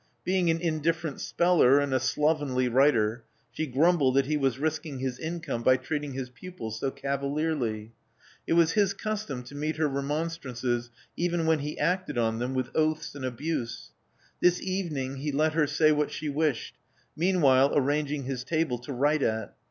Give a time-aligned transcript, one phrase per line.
[0.23, 5.19] Being an indifferent speller and a slovenly writer, she grumbled that he was risking his
[5.19, 7.91] income by treating his pupils so cavalierly.
[8.47, 12.55] It was his custom to meet her remon strances, even when he acted on them,
[12.55, 13.91] with oaths and abuse.
[14.39, 16.79] This evening he let her say what she wished,
[17.15, 19.53] meanwhile arranging his table to write at.